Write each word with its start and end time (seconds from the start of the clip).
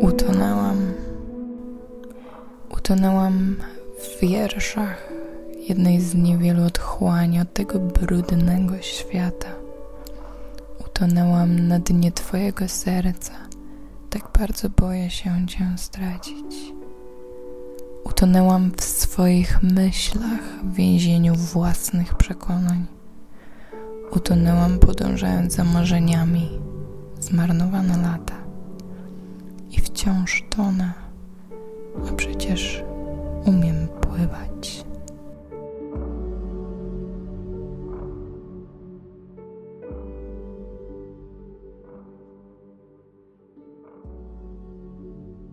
Utonęłam. 0.00 0.92
Utonęłam 2.70 3.56
w 3.98 4.20
wierszach 4.20 5.12
jednej 5.68 6.00
z 6.00 6.14
niewielu 6.14 6.64
otchłań 6.64 7.38
od 7.38 7.52
tego 7.52 7.78
brudnego 7.78 8.82
świata. 8.82 9.48
Utonęłam 10.86 11.68
na 11.68 11.78
dnie 11.78 12.12
Twojego 12.12 12.68
serca. 12.68 13.32
Tak 14.10 14.22
bardzo 14.38 14.70
boję 14.70 15.10
się 15.10 15.46
Cię 15.46 15.72
stracić. 15.76 16.74
Utonęłam 18.04 18.70
w 18.76 18.84
swoich 18.84 19.62
myślach 19.62 20.64
w 20.64 20.74
więzieniu 20.74 21.34
własnych 21.34 22.14
przekonań. 22.14 22.86
Utonęłam 24.10 24.78
podążając 24.78 25.54
za 25.54 25.64
marzeniami, 25.64 26.60
zmarnowane 27.20 28.02
lata. 28.02 28.34
I 29.70 29.80
wciąż 29.80 30.44
tonę, 30.50 30.92
a 32.08 32.12
przecież 32.12 32.84
umiem. 33.44 33.87